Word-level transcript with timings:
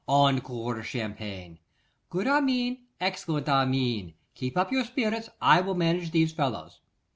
Encore 0.07 0.81
champagne! 0.81 1.59
Good 2.09 2.25
Armine, 2.25 2.87
excellent 2.99 3.47
Armine! 3.47 4.15
Keep 4.33 4.57
up 4.57 4.71
your 4.71 4.83
spirits, 4.83 5.29
I 5.39 5.61
will 5.61 5.75
manage 5.75 6.09
these 6.09 6.33
fellows. 6.33 6.79